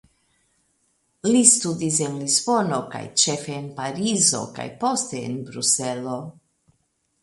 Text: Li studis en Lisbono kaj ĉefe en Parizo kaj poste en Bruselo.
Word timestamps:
Li 1.27 1.41
studis 1.49 1.99
en 2.07 2.17
Lisbono 2.23 2.81
kaj 2.97 3.03
ĉefe 3.27 3.55
en 3.61 3.71
Parizo 3.79 4.45
kaj 4.59 4.69
poste 4.85 5.27
en 5.31 5.41
Bruselo. 5.49 6.23